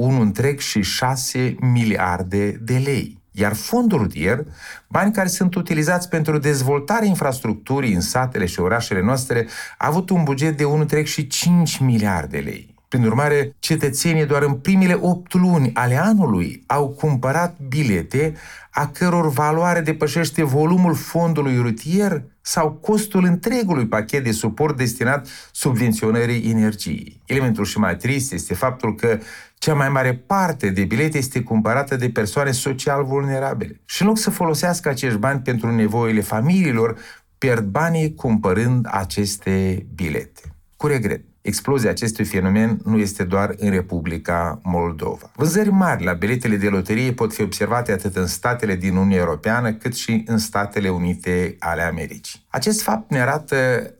1,6 1.37 1.55
miliarde 1.59 2.51
de 2.51 2.77
lei. 2.77 3.20
Iar 3.31 3.53
fondul 3.53 3.97
rutier, 3.97 4.45
bani 4.87 5.13
care 5.13 5.27
sunt 5.27 5.55
utilizați 5.55 6.09
pentru 6.09 6.37
dezvoltarea 6.37 7.07
infrastructurii 7.07 7.93
în 7.93 8.01
satele 8.01 8.45
și 8.45 8.59
orașele 8.59 9.01
noastre, 9.01 9.47
a 9.77 9.87
avut 9.87 10.09
un 10.09 10.23
buget 10.23 10.57
de 10.57 10.63
1,5 10.63 11.79
miliarde 11.79 12.37
de 12.37 12.43
lei. 12.43 12.75
Prin 12.87 13.05
urmare, 13.05 13.55
cetățenii 13.59 14.25
doar 14.25 14.41
în 14.41 14.53
primele 14.53 14.97
8 15.01 15.33
luni 15.33 15.71
ale 15.73 15.95
anului 15.95 16.63
au 16.67 16.89
cumpărat 16.89 17.57
bilete 17.67 18.33
a 18.71 18.87
căror 18.87 19.29
valoare 19.29 19.81
depășește 19.81 20.43
volumul 20.43 20.95
fondului 20.95 21.57
rutier 21.57 22.23
sau 22.41 22.71
costul 22.71 23.23
întregului 23.23 23.87
pachet 23.87 24.23
de 24.23 24.31
suport 24.31 24.77
destinat 24.77 25.27
subvenționării 25.51 26.49
energiei. 26.49 27.21
Elementul 27.25 27.65
și 27.65 27.79
mai 27.79 27.97
trist 27.97 28.33
este 28.33 28.53
faptul 28.53 28.95
că 28.95 29.19
cea 29.57 29.73
mai 29.73 29.89
mare 29.89 30.13
parte 30.13 30.69
de 30.69 30.83
bilete 30.83 31.17
este 31.17 31.41
cumpărată 31.41 31.95
de 31.95 32.09
persoane 32.09 32.51
social 32.51 33.03
vulnerabile. 33.03 33.81
Și 33.85 34.01
în 34.01 34.07
loc 34.07 34.17
să 34.17 34.29
folosească 34.29 34.89
acești 34.89 35.17
bani 35.17 35.41
pentru 35.41 35.71
nevoile 35.75 36.21
familiilor, 36.21 36.97
pierd 37.37 37.65
banii 37.65 38.15
cumpărând 38.15 38.87
aceste 38.89 39.85
bilete. 39.95 40.41
Cu 40.77 40.87
regret. 40.87 41.21
Explozia 41.41 41.89
acestui 41.89 42.25
fenomen 42.25 42.79
nu 42.83 42.97
este 42.97 43.23
doar 43.23 43.53
în 43.57 43.69
Republica 43.69 44.59
Moldova. 44.63 45.31
Vânzări 45.35 45.69
mari 45.69 46.03
la 46.03 46.13
biletele 46.13 46.55
de 46.55 46.67
loterie 46.67 47.11
pot 47.11 47.33
fi 47.33 47.41
observate 47.41 47.91
atât 47.91 48.15
în 48.15 48.27
statele 48.27 48.75
din 48.75 48.95
Uniunea 48.95 49.17
Europeană 49.17 49.73
cât 49.73 49.95
și 49.95 50.23
în 50.25 50.37
Statele 50.37 50.89
Unite 50.89 51.55
ale 51.59 51.81
Americii. 51.81 52.45
Acest 52.47 52.81
fapt 52.81 53.11
ne 53.11 53.21
arată 53.21 53.55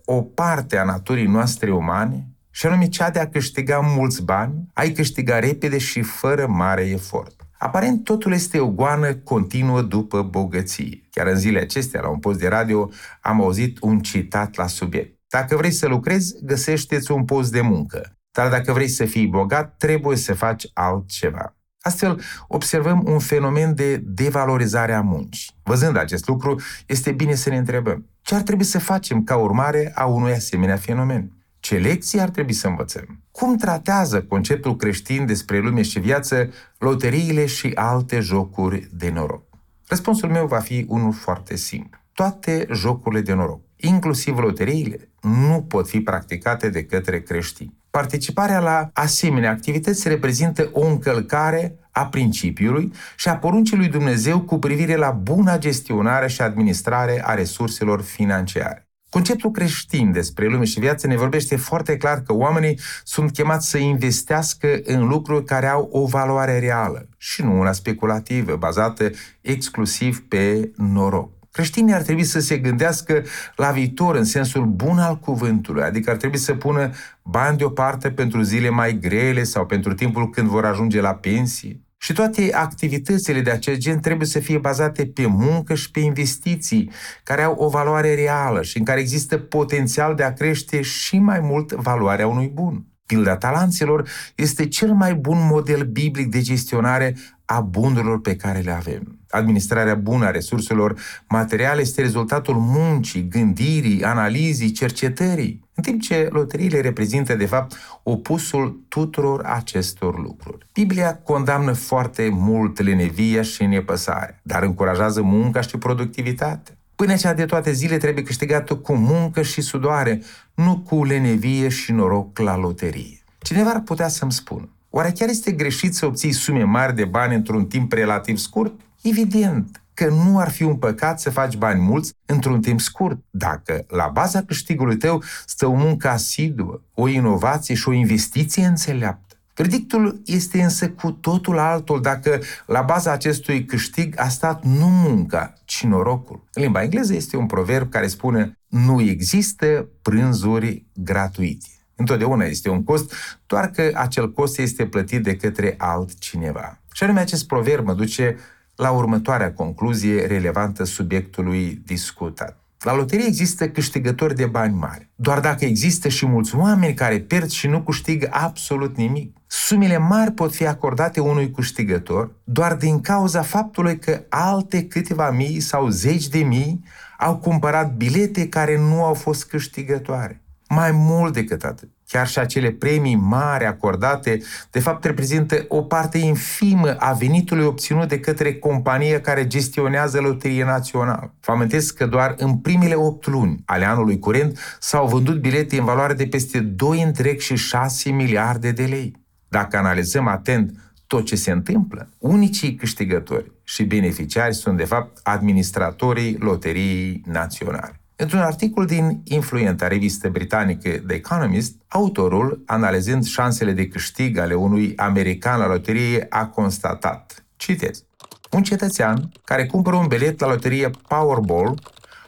o 0.05 0.21
parte 0.21 0.77
a 0.77 0.83
naturii 0.83 1.25
noastre 1.25 1.71
umane 1.71 2.27
și 2.50 2.65
anume 2.65 2.88
cea 2.88 3.10
de 3.10 3.19
a 3.19 3.29
câștiga 3.29 3.79
mulți 3.79 4.24
bani, 4.24 4.67
ai 4.74 4.91
câștiga 4.91 5.39
repede 5.39 5.77
și 5.77 6.01
fără 6.01 6.48
mare 6.48 6.81
efort. 6.81 7.36
Aparent 7.57 8.03
totul 8.03 8.33
este 8.33 8.60
o 8.60 8.67
goană 8.67 9.13
continuă 9.13 9.81
după 9.81 10.21
bogăție. 10.21 11.01
Chiar 11.12 11.27
în 11.27 11.36
zilele 11.36 11.63
acestea, 11.63 12.01
la 12.01 12.10
un 12.10 12.19
post 12.19 12.39
de 12.39 12.48
radio, 12.48 12.89
am 13.21 13.41
auzit 13.41 13.77
un 13.81 14.00
citat 14.00 14.55
la 14.55 14.67
subiect. 14.67 15.21
Dacă 15.32 15.56
vrei 15.56 15.72
să 15.72 15.88
lucrezi, 15.88 16.36
găsește-ți 16.44 17.12
un 17.12 17.26
post 17.26 17.52
de 17.52 17.62
muncă. 17.62 18.18
Dar 18.32 18.50
dacă 18.50 18.74
vrei 18.74 18.88
să 18.88 19.06
fii 19.06 19.28
bogat, 19.28 19.78
trebuie 19.78 20.18
să 20.18 20.34
faci 20.34 20.68
altceva. 20.74 21.56
Astfel, 21.82 22.22
observăm 22.48 23.04
un 23.06 23.20
fenomen 23.20 23.76
de 23.76 23.98
devalorizare 23.98 24.94
a 24.94 25.02
muncii. 25.02 25.52
Văzând 25.64 25.98
acest 25.98 26.28
lucru, 26.28 26.62
este 26.86 27.12
bine 27.12 27.36
să 27.36 27.50
ne 27.50 27.58
întrebăm 27.58 28.06
ce 28.22 28.36
ar 28.36 28.42
trebui 28.42 28.64
să 28.64 28.80
facem 28.80 29.24
ca 29.24 29.36
urmare 29.36 29.92
a 29.96 30.06
unui 30.06 30.32
asemenea 30.32 30.78
fenomen. 30.78 31.32
Ce 31.60 31.78
lecții 31.78 32.20
ar 32.20 32.30
trebui 32.30 32.54
să 32.54 32.68
învățăm? 32.68 33.24
Cum 33.32 33.58
tratează 33.58 34.22
conceptul 34.22 34.76
creștin 34.76 35.26
despre 35.26 35.60
lume 35.60 35.82
și 35.82 36.00
viață 36.00 36.50
loteriile 36.78 37.46
și 37.46 37.72
alte 37.76 38.20
jocuri 38.20 38.90
de 38.94 39.10
noroc? 39.10 39.44
Răspunsul 39.88 40.30
meu 40.30 40.48
va 40.48 40.60
fi 40.60 40.86
unul 40.88 41.14
foarte 41.14 41.56
simplu. 41.56 42.00
Toate 42.13 42.68
jocurile 42.74 43.22
de 43.22 43.34
noroc, 43.34 43.62
inclusiv 43.75 44.38
loteriile, 44.38 45.10
nu 45.22 45.65
pot 45.68 45.88
fi 45.88 46.01
practicate 46.01 46.70
de 46.70 46.86
către 46.86 47.22
creștini. 47.22 47.80
Participarea 47.89 48.60
la 48.60 48.89
asemenea 48.94 49.51
activități 49.51 50.08
reprezintă 50.08 50.70
o 50.74 50.86
încălcare 50.86 51.75
a 51.91 52.06
principiului 52.06 52.94
și 53.15 53.30
a 53.30 53.38
poruncii 53.38 53.77
lui 53.77 53.88
Dumnezeu 53.88 54.41
cu 54.41 54.60
privire 54.60 54.96
la 54.96 55.12
buna 55.12 55.58
gestionare 55.58 56.27
și 56.27 56.41
administrare 56.41 57.22
a 57.25 57.34
resurselor 57.34 58.01
financiare. 58.01 58.86
Conceptul 59.10 59.51
creștin 59.51 60.12
despre 60.12 60.48
lume 60.48 60.65
și 60.65 60.80
viață 60.80 61.08
ne 61.08 61.18
vorbește 61.18 61.56
foarte 61.56 61.98
clar 61.98 62.22
că 62.22 62.34
oamenii 62.34 62.80
sunt 63.03 63.32
chemați 63.32 63.70
să 63.70 63.77
investească 63.77 64.80
în 64.84 65.08
lucruri 65.08 65.46
care 65.46 65.68
au 65.68 65.89
o 65.91 66.06
valoare 66.06 66.60
reală 66.60 67.10
și 67.18 67.41
nu 67.41 67.60
una 67.60 67.72
speculativă, 67.72 68.56
bazată 68.56 69.10
exclusiv 69.41 70.27
pe 70.27 70.72
noroc. 70.75 71.40
Creștinii 71.51 71.93
ar 71.93 72.01
trebui 72.01 72.24
să 72.24 72.39
se 72.39 72.58
gândească 72.58 73.24
la 73.55 73.72
viitor 73.72 74.15
în 74.15 74.24
sensul 74.24 74.65
bun 74.65 75.00
al 75.00 75.17
cuvântului, 75.20 75.84
adică 75.84 76.10
ar 76.10 76.17
trebui 76.17 76.38
să 76.38 76.53
pună 76.53 76.91
bani 77.24 77.58
deoparte 77.58 78.12
pentru 78.12 78.41
zile 78.41 78.70
mai 78.70 78.98
grele 79.00 79.43
sau 79.43 79.65
pentru 79.65 79.93
timpul 79.93 80.29
când 80.29 80.48
vor 80.48 80.65
ajunge 80.65 81.01
la 81.01 81.13
pensie. 81.13 81.81
Și 81.98 82.13
toate 82.13 82.53
activitățile 82.53 83.41
de 83.41 83.51
acest 83.51 83.79
gen 83.79 84.00
trebuie 84.00 84.27
să 84.27 84.39
fie 84.39 84.58
bazate 84.58 85.05
pe 85.05 85.25
muncă 85.25 85.75
și 85.75 85.91
pe 85.91 86.00
investiții 86.00 86.91
care 87.24 87.41
au 87.41 87.53
o 87.53 87.70
valoare 87.70 88.15
reală 88.15 88.62
și 88.62 88.77
în 88.77 88.84
care 88.84 89.00
există 89.00 89.38
potențial 89.38 90.15
de 90.15 90.24
a 90.24 90.34
crește 90.34 90.81
și 90.81 91.20
mai 91.20 91.39
mult 91.39 91.72
valoarea 91.72 92.27
unui 92.27 92.48
bun. 92.48 92.86
Pilda 93.05 93.38
talanților 93.38 94.10
este 94.36 94.67
cel 94.67 94.93
mai 94.93 95.13
bun 95.13 95.48
model 95.50 95.84
biblic 95.84 96.29
de 96.29 96.41
gestionare 96.41 97.15
a 97.51 97.60
bunurilor 97.60 98.22
pe 98.22 98.36
care 98.36 98.60
le 98.60 98.72
avem. 98.72 99.20
Administrarea 99.29 99.96
bună 99.96 100.25
a 100.25 100.31
resurselor 100.31 100.96
materiale 101.27 101.81
este 101.81 102.01
rezultatul 102.01 102.55
muncii, 102.55 103.27
gândirii, 103.27 104.03
analizii, 104.03 104.72
cercetării, 104.72 105.70
în 105.74 105.84
timp 105.84 106.01
ce 106.01 106.27
loteriile 106.31 106.81
reprezintă, 106.81 107.36
de 107.36 107.46
fapt, 107.46 107.77
opusul 108.03 108.81
tuturor 108.88 109.41
acestor 109.46 110.20
lucruri. 110.20 110.67
Biblia 110.74 111.15
condamnă 111.15 111.72
foarte 111.72 112.29
mult 112.31 112.81
lenevia 112.81 113.41
și 113.41 113.63
nepăsarea, 113.63 114.39
dar 114.43 114.63
încurajează 114.63 115.22
munca 115.22 115.62
și 115.62 115.77
productivitatea. 115.77 116.75
Până 116.96 117.15
cea 117.15 117.34
de 117.34 117.46
toate 117.46 117.72
zile 117.72 117.98
trebuie 117.98 118.24
câștigată 118.24 118.75
cu 118.75 118.93
muncă 118.93 119.41
și 119.41 119.62
sudoare, 119.62 120.22
nu 120.53 120.77
cu 120.77 121.03
lenevie 121.03 121.70
și 121.70 121.91
noroc 121.91 122.39
la 122.39 122.58
loterie. 122.58 123.24
Cineva 123.41 123.70
ar 123.70 123.81
putea 123.81 124.08
să-mi 124.08 124.31
spună, 124.31 124.70
oare 124.93 125.12
chiar 125.12 125.29
este 125.29 125.51
greșit 125.51 125.95
să 125.95 126.05
obții 126.05 126.31
sume 126.31 126.63
mari 126.63 126.95
de 126.95 127.05
bani 127.05 127.36
într-un 127.36 127.65
timp 127.65 127.91
relativ 127.91 128.38
scurt? 128.38 128.79
Evident 129.01 129.81
că 129.93 130.10
nu 130.10 130.39
ar 130.39 130.50
fi 130.50 130.63
un 130.63 130.75
păcat 130.75 131.19
să 131.19 131.29
faci 131.29 131.57
bani 131.57 131.81
mulți 131.81 132.13
într-un 132.25 132.62
timp 132.62 132.79
scurt, 132.79 133.19
dacă 133.29 133.86
la 133.88 134.10
baza 134.13 134.41
câștigului 134.41 134.98
tău 134.98 135.24
stă 135.45 135.67
o 135.67 135.74
muncă 135.74 136.10
asiduă, 136.10 136.81
o 136.93 137.07
inovație 137.07 137.75
și 137.75 137.89
o 137.89 137.93
investiție 137.93 138.65
înțeleaptă. 138.65 139.36
Verdictul 139.55 140.21
este 140.25 140.62
însă 140.62 140.89
cu 140.89 141.12
totul 141.12 141.57
altul 141.57 142.01
dacă 142.01 142.39
la 142.65 142.81
baza 142.81 143.12
acestui 143.12 143.65
câștig 143.65 144.13
a 144.17 144.27
stat 144.27 144.63
nu 144.63 144.88
munca, 144.88 145.53
ci 145.65 145.83
norocul. 145.83 146.43
În 146.53 146.62
limba 146.62 146.83
engleză 146.83 147.13
este 147.13 147.38
un 147.38 147.45
proverb 147.45 147.89
care 147.89 148.07
spune 148.07 148.57
nu 148.67 149.01
există 149.01 149.89
prânzuri 150.01 150.86
gratuite. 150.93 151.67
Întotdeauna 152.01 152.46
este 152.46 152.70
un 152.70 152.84
cost, 152.84 153.13
doar 153.46 153.70
că 153.70 153.91
acel 153.93 154.31
cost 154.31 154.60
este 154.60 154.86
plătit 154.86 155.24
de 155.24 155.36
către 155.36 155.75
altcineva. 155.77 156.79
Și 156.93 157.03
anume 157.03 157.20
acest 157.20 157.48
proverb 157.48 157.86
mă 157.86 157.93
duce 157.93 158.38
la 158.75 158.91
următoarea 158.91 159.54
concluzie 159.54 160.26
relevantă 160.26 160.84
subiectului 160.84 161.82
discutat. 161.86 162.60
La 162.80 162.95
loterie 162.95 163.26
există 163.28 163.69
câștigători 163.69 164.36
de 164.36 164.45
bani 164.45 164.73
mari. 164.73 165.10
Doar 165.15 165.39
dacă 165.39 165.65
există 165.65 166.08
și 166.08 166.26
mulți 166.26 166.56
oameni 166.56 166.93
care 166.93 167.19
pierd 167.19 167.49
și 167.49 167.67
nu 167.67 167.82
câștigă 167.82 168.28
absolut 168.32 168.97
nimic. 168.97 169.38
Sumele 169.47 169.97
mari 169.97 170.32
pot 170.32 170.54
fi 170.54 170.67
acordate 170.67 171.19
unui 171.19 171.52
câștigător 171.52 172.32
doar 172.43 172.76
din 172.76 173.02
cauza 173.02 173.41
faptului 173.41 173.99
că 173.99 174.23
alte 174.30 174.88
câteva 174.88 175.32
mii 175.32 175.60
sau 175.60 175.89
zeci 175.89 176.28
de 176.28 176.39
mii 176.39 176.84
au 177.19 177.38
cumpărat 177.38 177.95
bilete 177.95 178.47
care 178.47 178.78
nu 178.78 179.04
au 179.04 179.13
fost 179.13 179.45
câștigătoare. 179.45 180.40
Mai 180.73 180.91
mult 180.91 181.34
decât 181.34 181.63
atât, 181.63 181.89
chiar 182.07 182.27
și 182.27 182.39
acele 182.39 182.71
premii 182.71 183.15
mari 183.15 183.65
acordate, 183.65 184.41
de 184.69 184.79
fapt 184.79 185.03
reprezintă 185.03 185.65
o 185.67 185.81
parte 185.81 186.17
infimă 186.17 186.95
a 186.97 187.13
venitului 187.13 187.65
obținut 187.65 188.07
de 188.07 188.19
către 188.19 188.53
compania 188.53 189.21
care 189.21 189.47
gestionează 189.47 190.19
Loterie 190.19 190.63
Națională. 190.63 191.34
Vă 191.39 191.51
amintesc 191.51 191.95
că 191.95 192.05
doar 192.05 192.34
în 192.38 192.57
primele 192.57 192.95
8 192.95 193.27
luni 193.27 193.62
ale 193.65 193.86
anului 193.86 194.19
curent 194.19 194.77
s-au 194.79 195.07
vândut 195.07 195.41
bilete 195.41 195.77
în 195.77 195.86
valoare 195.86 196.13
de 196.13 196.27
peste 196.27 196.60
2 196.60 197.01
întreg 197.01 197.39
și 197.39 197.55
6 197.55 198.10
miliarde 198.10 198.71
de 198.71 198.84
lei. 198.84 199.15
Dacă 199.47 199.77
analizăm 199.77 200.27
atent 200.27 200.93
tot 201.07 201.25
ce 201.25 201.36
se 201.36 201.51
întâmplă, 201.51 202.10
unicii 202.17 202.75
câștigători 202.75 203.51
și 203.63 203.84
beneficiari 203.84 204.55
sunt 204.55 204.77
de 204.77 204.86
fapt 204.86 205.19
administratorii 205.23 206.38
Loteriei 206.39 207.21
Naționale. 207.25 208.01
Într-un 208.21 208.41
articol 208.41 208.86
din 208.86 209.21
influenta 209.23 209.88
revistă 209.88 210.29
britanică 210.29 210.89
The 210.89 211.15
Economist, 211.15 211.75
autorul, 211.88 212.63
analizând 212.65 213.25
șansele 213.25 213.71
de 213.71 213.88
câștig 213.88 214.38
ale 214.38 214.53
unui 214.53 214.93
american 214.95 215.60
la 215.60 215.67
loterie, 215.67 216.25
a 216.29 216.45
constatat, 216.45 217.45
citez, 217.55 218.03
un 218.51 218.63
cetățean 218.63 219.31
care 219.43 219.65
cumpără 219.65 219.95
un 219.95 220.07
bilet 220.07 220.39
la 220.39 220.47
loterie 220.47 220.89
Powerball 221.07 221.79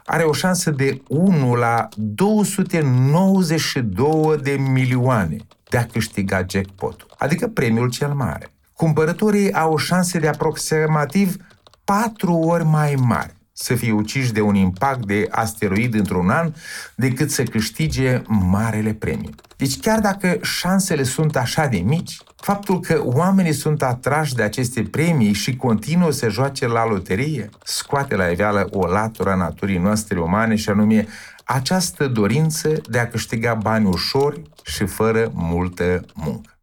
are 0.04 0.22
o 0.22 0.32
șansă 0.32 0.70
de 0.70 1.02
1 1.08 1.54
la 1.54 1.88
292 1.96 4.38
de 4.42 4.52
milioane 4.52 5.36
de 5.68 5.76
a 5.76 5.86
câștiga 5.86 6.44
jackpot 6.48 7.06
adică 7.18 7.48
premiul 7.48 7.90
cel 7.90 8.14
mare. 8.14 8.48
Cumpărătorii 8.72 9.52
au 9.52 9.76
șanse 9.76 10.18
de 10.18 10.28
aproximativ 10.28 11.36
4 11.84 12.32
ori 12.32 12.64
mai 12.64 12.94
mari 12.98 13.33
să 13.56 13.74
fie 13.74 13.92
uciși 13.92 14.32
de 14.32 14.40
un 14.40 14.54
impact 14.54 15.06
de 15.06 15.26
asteroid 15.30 15.94
într-un 15.94 16.30
an 16.30 16.52
decât 16.94 17.30
să 17.30 17.42
câștige 17.42 18.22
marele 18.26 18.92
premiu. 18.92 19.30
Deci 19.56 19.80
chiar 19.80 20.00
dacă 20.00 20.38
șansele 20.42 21.02
sunt 21.02 21.36
așa 21.36 21.66
de 21.66 21.76
mici, 21.76 22.16
faptul 22.36 22.80
că 22.80 23.00
oamenii 23.04 23.52
sunt 23.52 23.82
atrași 23.82 24.34
de 24.34 24.42
aceste 24.42 24.82
premii 24.82 25.32
și 25.32 25.56
continuă 25.56 26.10
să 26.10 26.28
joace 26.28 26.66
la 26.66 26.86
loterie 26.86 27.50
scoate 27.64 28.16
la 28.16 28.26
iveală 28.26 28.68
o 28.70 28.86
latură 28.86 29.30
a 29.30 29.34
naturii 29.34 29.78
noastre 29.78 30.20
umane 30.20 30.54
și 30.54 30.68
anume 30.68 31.06
această 31.44 32.06
dorință 32.08 32.68
de 32.88 32.98
a 32.98 33.08
câștiga 33.08 33.54
bani 33.54 33.86
ușori 33.86 34.42
și 34.64 34.84
fără 34.84 35.30
multă 35.34 36.04
muncă. 36.14 36.53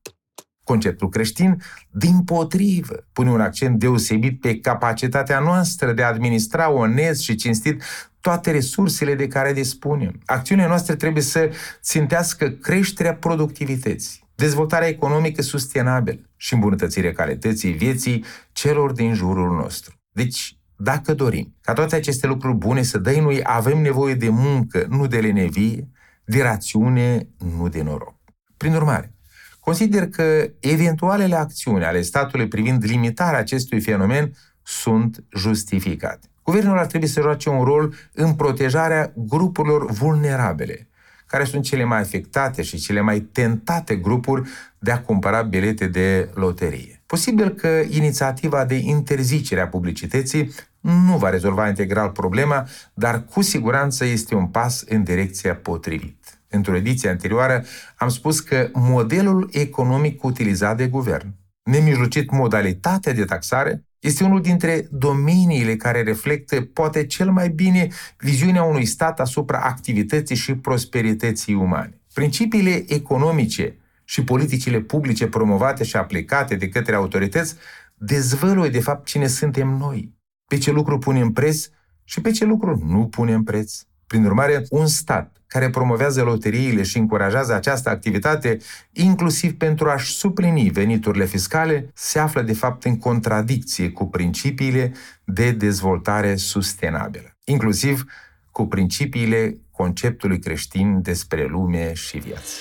Conceptul 0.72 1.10
creștin, 1.10 1.62
din 1.90 2.24
potrivă, 2.24 3.08
pune 3.14 3.30
un 3.32 3.42
accent 3.42 3.80
deosebit 3.80 4.40
pe 4.40 4.60
capacitatea 4.60 5.40
noastră 5.40 5.92
de 5.94 6.04
a 6.04 6.08
administra 6.08 6.72
onest 6.72 7.22
și 7.22 7.36
cinstit 7.36 7.84
toate 8.22 8.52
resursele 8.52 9.16
de 9.16 9.28
care 9.28 9.54
dispunem. 9.54 10.22
Acțiunile 10.26 10.68
noastre 10.68 10.96
trebuie 10.96 11.24
să 11.24 11.52
țintească 11.82 12.50
creșterea 12.50 13.16
productivității, 13.16 14.24
dezvoltarea 14.36 14.88
economică 14.88 15.42
sustenabilă 15.42 16.20
și 16.38 16.54
îmbunătățirea 16.54 17.14
calității 17.14 17.72
vieții 17.72 18.24
celor 18.52 18.92
din 18.92 19.14
jurul 19.14 19.56
nostru. 19.56 19.96
Deci, 20.12 20.58
dacă 20.76 21.14
dorim 21.14 21.56
ca 21.62 21.74
toate 21.74 21.96
aceste 21.96 22.28
lucruri 22.28 22.58
bune 22.58 22.82
să 22.82 22.98
dăinui, 22.98 23.40
avem 23.44 23.82
nevoie 23.82 24.14
de 24.14 24.30
muncă, 24.30 24.86
nu 24.90 25.08
de 25.08 25.20
lenevie, 25.20 25.90
de 26.26 26.42
rațiune, 26.42 27.28
nu 27.58 27.68
de 27.68 27.82
noroc. 27.82 28.16
Prin 28.58 28.74
urmare, 28.74 29.16
Consider 29.62 30.08
că 30.08 30.50
eventualele 30.60 31.36
acțiuni 31.36 31.84
ale 31.84 32.02
statului 32.02 32.48
privind 32.48 32.84
limitarea 32.86 33.40
acestui 33.40 33.82
fenomen 33.82 34.34
sunt 34.64 35.24
justificate. 35.38 36.28
Guvernul 36.44 36.78
ar 36.78 36.86
trebui 36.86 37.08
să 37.08 37.22
joace 37.22 37.50
un 37.50 37.64
rol 37.64 37.94
în 38.14 38.34
protejarea 38.34 39.12
grupurilor 39.16 39.92
vulnerabile, 39.92 40.88
care 41.26 41.44
sunt 41.44 41.64
cele 41.64 41.84
mai 41.84 42.00
afectate 42.00 42.62
și 42.62 42.78
cele 42.78 43.02
mai 43.02 43.20
tentate 43.20 43.96
grupuri 43.96 44.50
de 44.80 44.92
a 44.92 45.02
cumpăra 45.02 45.42
bilete 45.42 45.88
de 45.88 46.30
loterie. 46.34 47.02
Posibil 47.06 47.50
că 47.50 47.82
inițiativa 47.90 48.66
de 48.66 48.76
interzicere 48.76 49.62
a 49.62 49.68
publicității 49.68 50.54
nu 50.80 51.18
va 51.18 51.30
rezolva 51.30 51.68
integral 51.68 52.10
problema, 52.10 52.68
dar 52.94 53.24
cu 53.24 53.42
siguranță 53.42 54.06
este 54.06 54.36
un 54.36 54.48
pas 54.48 54.84
în 54.88 55.04
direcția 55.04 55.56
potrivită 55.56 56.21
într-o 56.52 56.76
ediție 56.76 57.10
anterioară, 57.10 57.64
am 57.96 58.10
spus 58.10 58.40
că 58.40 58.70
modelul 58.74 59.50
economic 59.52 60.24
utilizat 60.24 60.78
de 60.78 60.88
guvern, 60.88 61.36
nemijlocit 61.64 62.32
modalitatea 62.32 63.14
de 63.14 63.26
taxare, 63.26 63.86
este 64.00 64.24
unul 64.24 64.42
dintre 64.42 64.88
domeniile 64.92 65.76
care 65.76 66.02
reflectă 66.02 66.62
poate 66.62 67.06
cel 67.06 67.32
mai 67.32 67.50
bine 67.50 67.88
viziunea 68.18 68.64
unui 68.64 68.86
stat 68.86 69.20
asupra 69.20 69.60
activității 69.60 70.36
și 70.36 70.56
prosperității 70.56 71.54
umane. 71.54 72.02
Principiile 72.14 72.84
economice 72.88 73.76
și 74.04 74.24
politicile 74.24 74.80
publice 74.80 75.28
promovate 75.28 75.84
și 75.84 75.96
aplicate 75.96 76.56
de 76.56 76.70
către 76.70 76.96
autorități 76.96 77.56
dezvăluie 77.96 78.70
de 78.70 78.80
fapt 78.80 79.06
cine 79.06 79.28
suntem 79.28 79.68
noi, 79.68 80.14
pe 80.48 80.58
ce 80.58 80.72
lucru 80.72 80.98
punem 80.98 81.32
preț 81.32 81.68
și 82.04 82.22
pe 82.22 82.32
ce 82.32 82.46
lucru 82.46 82.84
nu 82.86 83.08
punem 83.08 83.44
preț. 83.44 83.82
Prin 84.12 84.26
urmare, 84.26 84.66
un 84.70 84.88
stat 84.88 85.36
care 85.48 85.70
promovează 85.70 86.24
loteriile 86.24 86.84
și 86.84 86.98
încurajează 86.98 87.54
această 87.54 87.90
activitate, 87.90 88.58
inclusiv 88.92 89.58
pentru 89.58 89.90
a-și 89.90 90.14
suplini 90.14 90.70
veniturile 90.70 91.26
fiscale, 91.26 91.92
se 91.94 92.20
află 92.20 92.42
de 92.42 92.54
fapt 92.54 92.84
în 92.84 92.98
contradicție 92.98 93.90
cu 93.90 94.06
principiile 94.08 94.92
de 95.24 95.52
dezvoltare 95.52 96.36
sustenabilă, 96.36 97.38
inclusiv 97.44 98.04
cu 98.52 98.68
principiile 98.68 99.58
conceptului 99.72 100.40
creștin 100.40 101.02
despre 101.02 101.46
lume 101.46 101.94
și 101.94 102.18
viață. 102.18 102.52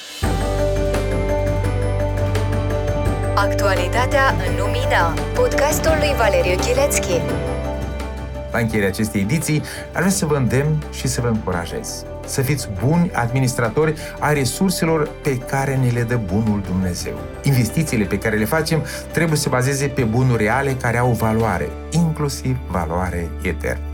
Actualitatea 3.34 4.28
în 4.28 4.56
lumină. 4.58 5.14
Podcastul 5.34 5.96
lui 5.98 6.14
Valeriu 6.16 6.56
Ghilețchi. 6.56 7.49
La 8.52 8.58
încheierea 8.58 8.88
acestei 8.88 9.20
ediții, 9.20 9.62
aș 9.92 9.98
vrea 9.98 10.08
să 10.08 10.26
vă 10.26 10.36
îndemn 10.36 10.82
și 10.92 11.08
să 11.08 11.20
vă 11.20 11.26
încurajez 11.26 12.04
să 12.30 12.42
fiți 12.42 12.68
buni 12.84 13.10
administratori 13.12 13.94
a 14.18 14.32
resurselor 14.32 15.10
pe 15.22 15.38
care 15.38 15.76
ne 15.76 15.88
le 15.90 16.02
dă 16.02 16.20
bunul 16.32 16.60
Dumnezeu. 16.66 17.14
Investițiile 17.42 18.04
pe 18.04 18.18
care 18.18 18.36
le 18.36 18.44
facem 18.44 18.84
trebuie 19.12 19.36
să 19.36 19.48
bazeze 19.48 19.86
pe 19.86 20.02
bunuri 20.02 20.42
reale 20.42 20.72
care 20.72 20.96
au 20.96 21.10
valoare, 21.10 21.68
inclusiv 21.90 22.56
valoare 22.70 23.30
eternă. 23.42 23.84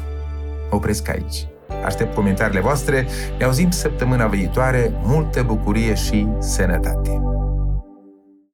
Opresc 0.70 1.08
aici. 1.08 1.46
Aștept 1.84 2.14
comentariile 2.14 2.60
voastre. 2.60 3.06
Ne 3.38 3.44
auzim 3.44 3.70
săptămâna 3.70 4.26
viitoare. 4.26 4.92
Multă 5.02 5.42
bucurie 5.42 5.94
și 5.94 6.28
sănătate! 6.38 7.35